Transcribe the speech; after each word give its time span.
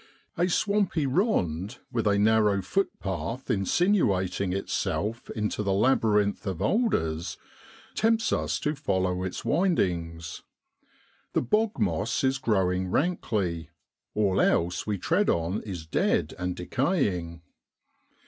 A 0.35 0.49
swampy 0.49 1.05
rond, 1.05 1.77
with 1.91 2.07
a 2.07 2.17
narrow 2.17 2.63
footpath 2.63 3.51
insinuating 3.51 4.51
itself 4.51 5.29
into 5.29 5.61
the 5.61 5.73
labyrinth 5.73 6.47
of 6.47 6.59
alders, 6.59 7.37
tempts 7.93 8.33
us 8.33 8.59
to 8.61 8.73
follow 8.73 9.21
its 9.21 9.45
windings. 9.45 10.41
The 11.33 11.43
bog 11.43 11.77
moss 11.77 12.23
is 12.23 12.39
growing 12.39 12.87
rankly, 12.87 13.69
all 14.15 14.41
else 14.41 14.87
we 14.87 14.97
tread 14.97 15.29
on 15.29 15.61
is 15.61 15.85
dead 15.85 16.33
and 16.39 16.55
decaying. 16.55 17.43